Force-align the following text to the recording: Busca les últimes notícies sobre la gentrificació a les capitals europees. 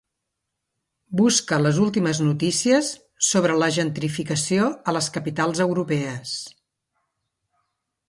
Busca 1.19 1.59
les 1.65 1.81
últimes 1.83 2.21
notícies 2.29 2.91
sobre 3.29 3.59
la 3.65 3.69
gentrificació 3.77 4.73
a 4.95 4.99
les 4.99 5.13
capitals 5.19 5.65
europees. 5.71 6.37